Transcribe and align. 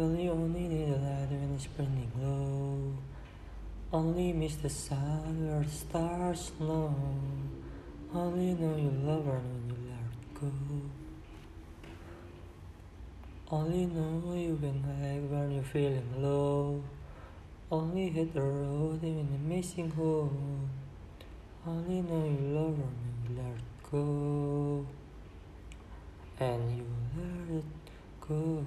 Well, 0.00 0.16
you 0.16 0.30
only 0.30 0.66
need 0.66 0.88
a 0.88 0.96
light 0.96 1.28
when 1.28 1.52
it's 1.56 1.66
burning 1.66 2.10
low. 2.16 2.96
Only 3.92 4.32
miss 4.32 4.56
the 4.56 4.70
sun 4.70 5.46
where 5.46 5.62
the 5.62 5.68
stars 5.68 6.52
know. 6.58 6.94
Only 8.14 8.54
know 8.54 8.78
you 8.78 8.92
love 9.04 9.26
her 9.26 9.42
when 9.44 9.68
you 9.68 9.76
let 9.92 10.40
go. 10.40 10.50
Only 13.50 13.84
know 13.92 14.32
you 14.32 14.56
can 14.56 14.80
hide 14.80 15.30
when 15.30 15.50
you're 15.50 15.64
feeling 15.64 16.08
low. 16.16 16.82
Only 17.70 18.08
hit 18.08 18.32
the 18.32 18.40
road 18.40 19.04
even 19.04 19.28
a 19.34 19.38
missing 19.54 19.90
home. 19.90 20.70
Only 21.66 22.00
know 22.00 22.24
you 22.24 22.40
love 22.56 22.76
her 22.78 22.88
when 22.96 23.16
you 23.28 23.32
let 23.36 23.60
go. 23.92 24.86
And 26.40 26.78
you 26.78 26.86
let 27.18 27.58
it 27.58 27.64
go. 28.26 28.64